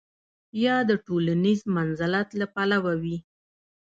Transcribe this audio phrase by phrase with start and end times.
[0.63, 3.17] یا د ټولنیز منزلت له پلوه وي.